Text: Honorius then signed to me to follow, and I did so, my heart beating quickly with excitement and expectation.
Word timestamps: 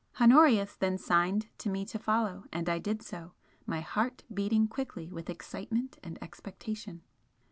Honorius 0.19 0.75
then 0.75 0.97
signed 0.97 1.49
to 1.59 1.69
me 1.69 1.85
to 1.85 1.99
follow, 1.99 2.45
and 2.51 2.67
I 2.67 2.79
did 2.79 3.03
so, 3.03 3.33
my 3.67 3.81
heart 3.81 4.23
beating 4.33 4.67
quickly 4.67 5.11
with 5.11 5.29
excitement 5.29 5.99
and 6.01 6.17
expectation. 6.23 7.03